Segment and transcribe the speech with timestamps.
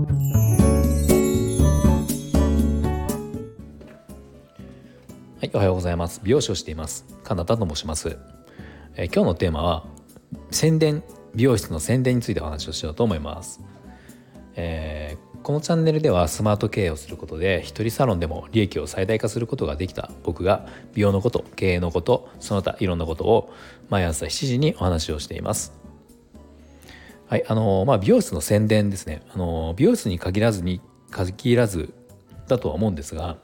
[0.00, 0.06] は
[5.42, 6.22] い、おはようございます。
[6.24, 7.04] 美容師をしています。
[7.22, 8.16] カナと申します。
[8.96, 9.84] えー、今日のテーマは
[10.50, 11.02] 宣伝
[11.34, 13.60] 美容室の宣伝についてお話をしようと思います。
[14.56, 23.52] えー、このチャンネルではスマート経営をすることで一人サロンでも利益を最大化することができた僕が美容のこと経営のことその他いろんなことを
[23.90, 25.79] 毎朝7時にお話をしています。
[27.30, 30.80] はいあのまあ、美容室の宣伝ですねあの美容室に限らずに
[31.12, 31.94] 限らず
[32.48, 33.36] だとは思うんですが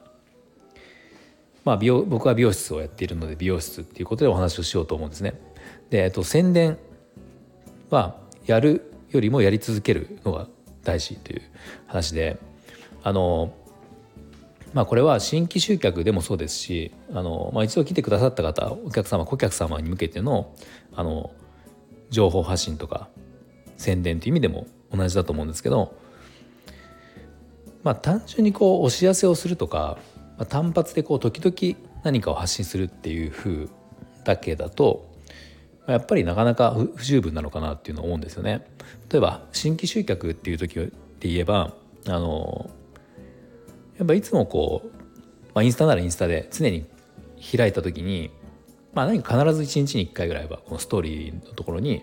[1.64, 5.34] まあ、美容僕は美容室をやっているので美容室っていうことでお話をしようと思うんですね。
[5.90, 6.78] で、えっと、宣伝
[7.90, 8.16] は
[8.46, 10.46] やるよりもやり続けるのが
[10.84, 11.42] 大事という
[11.88, 12.38] 話で
[13.02, 13.52] あの
[14.74, 20.54] まあこれは新規集客でもそうですしあの、まあ、一度来てくださった方お客様顧客様に向けての
[20.94, 21.32] あの
[22.10, 23.08] 情報発信とか
[23.76, 25.94] 宣伝という意味でも同じだと思うんですけど
[27.82, 29.98] まあ単純にこうお知らせをするとか
[30.36, 33.68] まあ、単発でこう時々何かを発信するっていう風
[34.24, 35.10] だけだと
[35.86, 38.66] やっぱりなかなか不十分なのかなっていうのを思うんですよね。
[39.10, 41.74] 例えば新規集客っていう時で言えば
[42.06, 42.70] あの
[43.98, 44.88] やっぱいつもこう、
[45.54, 46.86] まあ、インスタならインスタで常に
[47.56, 48.30] 開いた時に、
[48.94, 52.02] まあ、何か必ず1日に1回ぐらいはこのストーリーのところに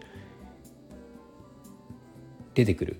[2.53, 2.97] 出てくる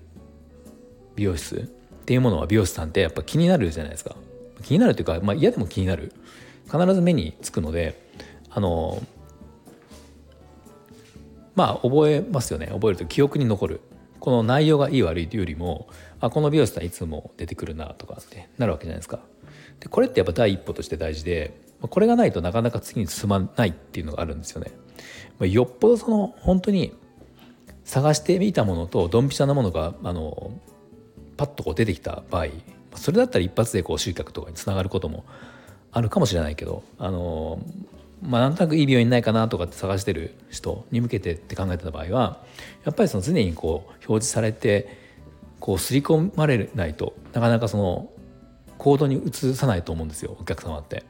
[1.16, 4.16] 美容室っていうものは美容師さんってやっぱ気になるじゃないですか。
[4.62, 6.12] 気になるというか、まあ、嫌でも気になる
[6.64, 8.00] 必ず目につくので
[8.50, 9.02] あの
[11.54, 13.80] まあ覚えますよね覚えると記憶に残る
[14.20, 15.88] この内容がいい悪いというよりも
[16.20, 19.20] あこの美容師さんいつも出てくるなとかってなるわけじゃないですか。
[19.80, 24.72] でこれってやっぱ第一歩として大事でこれがないとなかなか次に進まないっていうのがあるんですよね。
[25.38, 26.94] まあ、よっぽどその本当に
[27.84, 30.52] 探してみたものとドンピシャなものがあの
[31.36, 32.46] パッとこう出てきた場合
[32.94, 35.24] それだったら一発でこう集客とかにつながることも
[35.92, 37.60] あるかもしれないけどあの
[38.22, 42.42] まあなんとなくいい病院ないかなとかって探してる人に向けてって考えてた場合は
[42.84, 44.98] やっぱりその常にこう表示されて
[45.60, 48.10] こう刷り込まれないとなかなかその
[48.78, 51.04] 行動に移さないと思うんですよお客様って。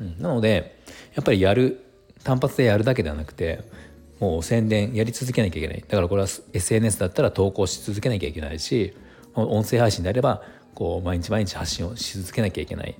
[0.00, 0.78] うん、なので
[1.14, 1.84] やっぱりやる
[2.22, 3.64] 単発でやるだけではなくて
[4.20, 8.94] もう宣伝やり続けなきゃいけないだからこれは SNS だったら投稿し続けなきゃいけないし
[9.34, 10.42] 音声配信であれば
[10.74, 12.96] こう毎日毎日発信をし続けなきゃいけない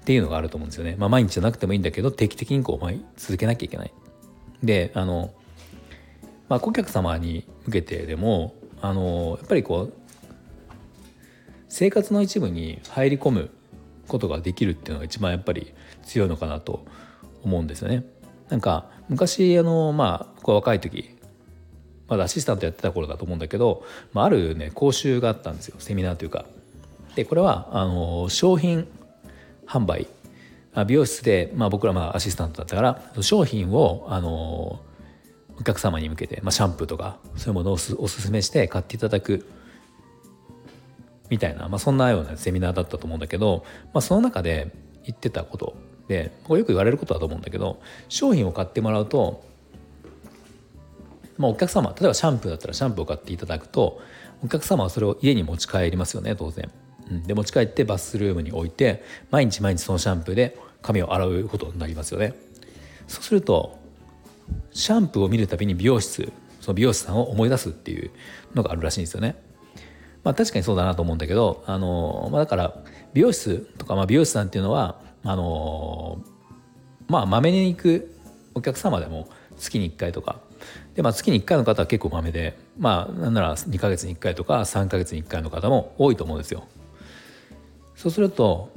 [0.00, 0.96] っていうのがあると思うんですよね。
[0.98, 3.92] まあ、毎日じゃなくてもいいんだけど定期的にこう続けなきゃいけない。
[4.62, 5.32] であの、
[6.48, 9.92] まあ、顧客様に向けてでもあのやっぱりこう
[11.68, 13.50] 生活の一部に入り込む
[14.08, 15.74] ことができるっていうのが一番やっぱり
[16.04, 16.86] 強いのかなと
[17.44, 18.04] 思うんですよね。
[18.48, 21.16] なんか昔あのまあこう若い時
[22.08, 26.46] まだアシスタントやってた頃だと思うんだけど、まあ、あるね講習があったんですよセミナーというか。
[27.14, 28.86] でこれはあの商品
[29.66, 30.06] 販売
[30.86, 34.80] 美容室で、まあ、僕らまあアシスタントだったから商品をあの
[35.58, 39.44] お客様に向けて、まあ、シャンプーとかそういうものをおすすめして買っていただく
[41.30, 44.72] みたいな、まあ、そんなようなセミナーだったと思うんだけど、まあ、その中で
[45.04, 45.76] 言ってたこと
[46.08, 49.46] でこれよく言われることだと思うんだけど商品を買ってもらうと
[51.38, 54.00] まあ、お客様例えばシャンプーだったらシャンプーを買っていただくと
[54.44, 56.70] お客様はそれを家に持ち帰りますよね当然。
[57.10, 62.34] うん、で持ち帰ってバスルームに置いて毎日毎日そのシャンプーで髪を洗うことになりますよね。
[63.06, 63.78] そうすると
[64.72, 66.30] シャンプーを見るたびに美容室
[66.60, 68.10] その美容師さんを思い出すっていう
[68.54, 69.36] のがあるらしいんですよね。
[70.24, 72.74] まあ確かにそうだなと思うんだけどあの、まあ、だから
[73.14, 76.22] 美容室とか、まあ、美容師さんっていうのはあの
[77.06, 78.14] まあまめに行く
[78.54, 79.28] お客様でも
[79.58, 80.40] 月に1回とか
[80.94, 86.66] で、まあ、月に1回の方は結構まめでまあなんなら2ヶ月に1回とか3ヶ月に1回の方も多いと思うんですよ。
[87.94, 88.70] そうすると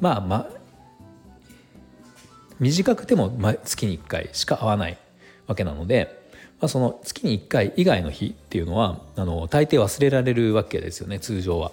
[0.00, 0.48] まあまあ
[2.58, 3.30] 短くても
[3.62, 4.96] 月に1回しか会わない
[5.46, 6.30] わけなので、
[6.60, 11.72] まあ、その月に1回以外の日っていうのはあの大抵忘れられるわけですよね通常は。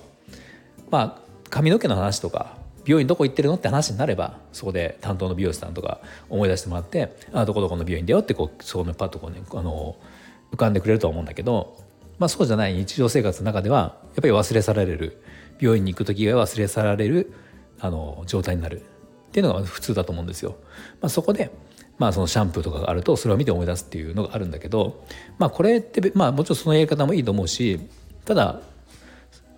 [0.92, 3.56] まあ髪の毛の話とか美容院どこ行ってるの？
[3.56, 6.00] って話になればそこで担当の美容師さんとか
[6.30, 9.96] 思い出してもらって「あどこどこの美容院だよ」ってこうそこのパッとこうねあの
[10.52, 11.78] 浮かんでくれると思うんだけど、
[12.18, 15.22] まあ、そうじゃない日常生活の中ではやっぱり忘れ去られる
[15.60, 17.34] 美容院に行く時以外は忘れ去られる
[17.80, 20.56] あの状態になるっていうのが普通だと思うんですよ。
[21.02, 21.52] まあ、そこで
[21.98, 25.04] まあそのシャンプーとかがあるとそれを見て思い出すっていうのがあるんだけど、
[25.38, 27.80] まあ、これってまあもちろんそのやり方もいいと思うし
[28.26, 28.62] ただ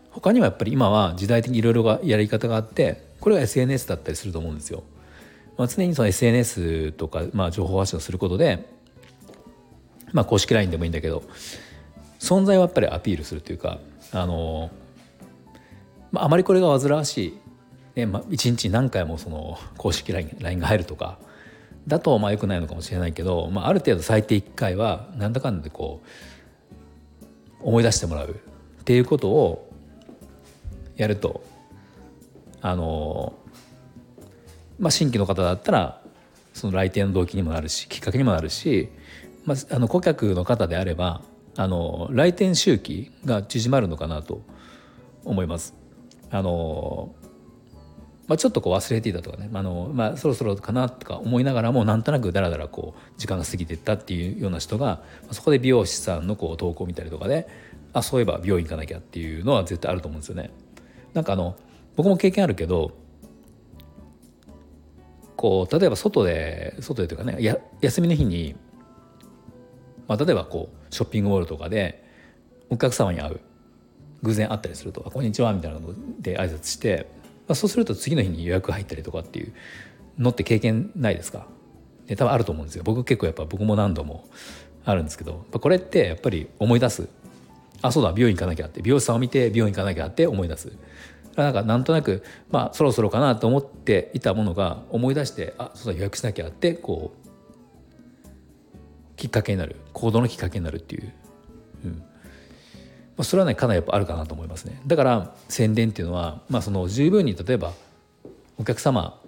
[0.09, 4.83] 他にはやっぱり今は時代的にいろいろやり方があってこれが SNS だったりすると思うんですよ。
[5.57, 8.67] まあ、常にその SNS とか、まあ、情報発信をすることで、
[10.11, 11.23] まあ、公式 LINE でもいいんだけど
[12.19, 13.79] 存在をやっぱりアピールするというか
[14.11, 14.71] あの、
[16.11, 17.27] まあ、あまりこれが煩わし
[17.95, 21.19] い、ねまあ、1日何回もその公式 LINE, LINE が入るとか
[21.87, 26.01] だとまあよくないのかもしれないけど、まあ、ある程度最低1回はなんだかんだでこ
[27.61, 29.71] う思い出してもらうっていうことを
[30.95, 31.43] やると
[32.61, 33.33] あの
[34.79, 36.01] まあ新規の方だったら
[36.53, 38.89] その来店の動機にもなるしきっかけにもなるし、
[39.45, 41.21] まあ、あの顧客の方であれば
[41.55, 44.41] あの来店周期が縮まるのかなと
[45.23, 45.75] 思います。
[46.29, 47.13] あの
[48.27, 57.49] まあ、ちょっとこう忘れていたとかねあの、まあ、そろそろかなとか思いながらもなんとなくだらだらこう時間が過ぎていったっていうような人がそこで美容師さんのこう投稿を見たりとかで
[57.91, 60.51] あそういえば病院行かなきゃっていうのは絶対あると思うんですよね。
[61.13, 61.57] なんかあの
[61.95, 62.91] 僕も経験あるけど
[65.35, 68.55] こう例えば外で外でというかねや休みの日に、
[70.07, 72.03] まあ、例えばこうショッピングモールとかで
[72.69, 73.39] お客様に会う
[74.23, 77.07] 偶然会ったりすると「こんにちは」みたいなので挨拶して
[77.47, 79.51] まあ、そうすると次の日に予約入ったりとかっていう
[80.17, 81.47] のって経験ないですか？
[82.07, 82.83] で多分あると思うんですよ。
[82.85, 84.29] 僕結構やっぱ僕も何度も
[84.85, 87.09] あるんですけどこれってやっぱり思い出す。
[87.81, 90.71] あそうだ美容院行かなきゃって美容師さんを見て美容院行かなきゃって思い出す。
[91.35, 97.21] なんかなんとなくまあそろそろかなと思っていたものが思い出してあそうだ予約しなきゃってこう
[99.15, 101.13] きっかけになる行動のきっかけになるっていう、
[101.85, 101.97] うん、ま
[103.19, 104.81] あ、それはねかなりやっぱあるかなと思いますね。
[104.87, 107.73] だから宣伝っていうのは、まあ、その十分に例えば
[108.57, 109.19] お客様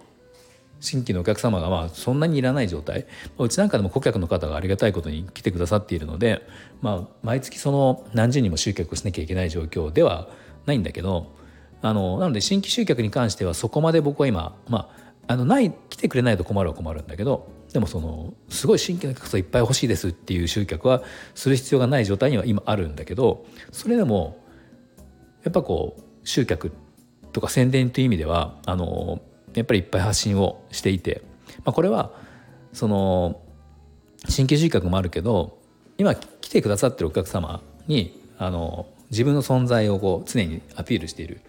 [0.79, 3.06] 新規のお客様がまあそんなにいらない状態
[3.38, 6.45] うちなんかでも顧客の方がありがたいことに来てくださっているので、
[6.81, 10.27] まあ、毎月その何十人も集客しなきゃいけない状況では
[10.65, 11.31] ないんだけど
[11.83, 14.89] あのなので新規集客に関してはそこまで僕は今、ま
[15.27, 21.03] あ、あのない来てくれないと困るは困るんだけどでもそのすごい新規の客さんいっぱい欲しいですっていう集客は
[21.35, 24.41] する必要がない状態には今あるんだけどそれでも
[25.44, 26.71] やっぱこう集客
[27.33, 29.21] とか宣伝という意味ではあの
[29.53, 31.21] やっぱりいっぱい発信をしていて、
[31.65, 32.13] まあ、これは
[32.71, 33.41] その
[34.30, 35.57] 新規集客もあるけど
[35.97, 41.42] 今来てくださってるお客様にあの自分の存在をこう常にアピールしている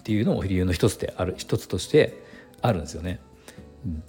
[0.00, 2.20] っていうのも理由の一つである一つとして
[2.60, 3.20] あるんですよね。
[3.86, 4.02] うん。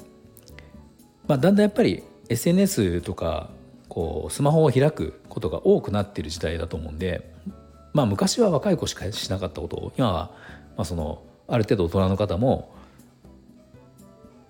[1.28, 3.52] まあ、だんだんやっぱり SNS とか
[3.88, 7.32] こうスマホを開くことが多くなっている時代だと思うんで、
[7.94, 10.32] まあ、昔は若い子しかしなかったことを今は
[10.76, 12.74] まあそのある程度大人の方も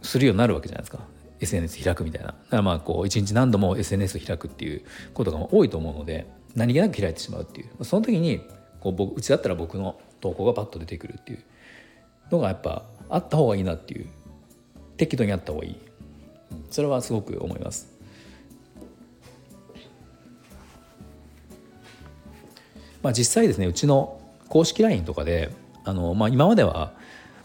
[0.02, 1.00] するようになるわけじゃないですか。
[1.42, 2.28] SNS 開くみたいな。
[2.28, 4.84] だからまあこう一日何度も SNS 開くっていう
[5.14, 7.84] ことが多いと思うので何気なく開いてしまうっていう。
[7.84, 8.42] その時に
[8.80, 11.44] こう僕うちだったら僕の投稿がパッと出てくるっていう
[12.32, 14.08] のがやっぱあった方がいいなっていう。
[14.98, 15.76] 適度にあった方がいい。
[16.70, 17.92] それはすごく思います。
[23.02, 25.52] まあ、実際ですねうちの公式 LINE とかで
[25.84, 26.94] あの、まあ、今までは、ま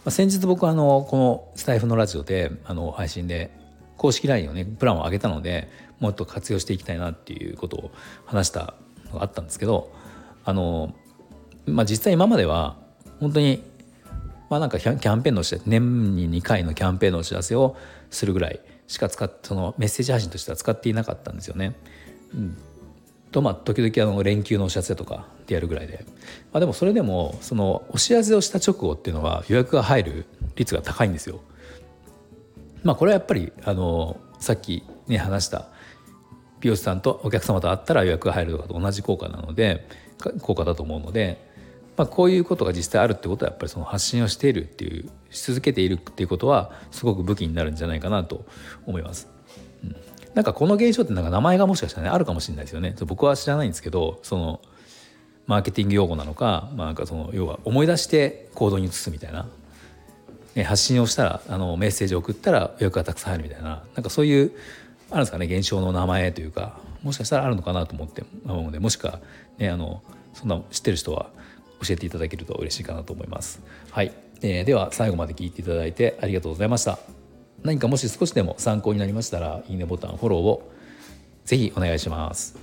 [0.04, 3.50] あ、先日僕あのこのスタイフのラジオであの配信で
[3.96, 5.68] 公式 LINE をねプランを上げたので
[5.98, 7.90] もっと活用していきたいなっていうことを
[8.24, 8.74] 話した
[9.12, 9.92] のがあったんですけど
[10.44, 10.94] あの、
[11.66, 12.76] まあ、実際今までは
[13.20, 13.62] 本当に
[14.50, 17.76] まあなんかキャンペーンのお知らせ年に2回のキャンペーンのお知らせを
[18.10, 21.74] するぐらいしか使っそのメッセージ配信としては使っていなかったんですよね。
[22.34, 22.56] うん、
[23.30, 26.04] とまあ時々あの連休のお知らせとかでやるぐらいで、
[26.52, 31.40] まあ、でもそれでもそのお知らせをした直後っていうのは予約が入る率が高いんですよ。
[32.82, 35.66] まあこれはやっぱりあのさっきね話した
[36.60, 39.86] 美容師さんとお客様と会ったら予約が入るとかと同じ効果なので
[40.42, 41.48] 効果だと思うので
[41.98, 48.46] まあ、こういうことが実際あるってことはやっぱりその発信をしているっていうし続けているっていうことはすごく武器になるんじゃないかなと
[48.86, 49.26] 思います。
[49.82, 49.96] うん、
[50.32, 52.94] なんかこの現象ってなんか名前がもしかしたら、ね、あるかもしれないですよね。
[53.00, 54.60] 僕は知らないんですけどその
[55.48, 59.48] マーケティング用語なのか,、まあ、なんかその要は思い出して行動に移すみたいな、
[60.54, 64.52] ね、発信をしたらあのメッセージを送ったら予約がたくさん入るみたいななんかそういう
[65.10, 69.20] あるんですかね現象の名前というかもしかしたらあるのかなと思って思うのでもしか、
[69.58, 70.02] ね、あの
[70.34, 71.30] そんな知ってる人は
[71.82, 73.62] 教えていただけると嬉しいかなと思います。
[73.90, 74.12] はい、
[74.42, 76.98] えー、では最後まで聞いていただいてありがとうございました。
[77.62, 80.72] 何かもし少しでも参考になりましたらいいねボタンフォローを
[81.44, 82.56] ぜひお願いします。